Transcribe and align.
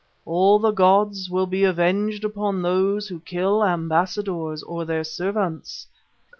All 0.25 0.57
the 0.57 0.71
gods 0.71 1.29
will 1.29 1.45
be 1.45 1.63
avenged 1.63 2.23
upon 2.23 2.63
those 2.63 3.07
who 3.07 3.19
kill 3.19 3.63
ambassadors 3.63 4.63
or 4.63 4.83
their 4.83 5.03
servants. 5.03 5.85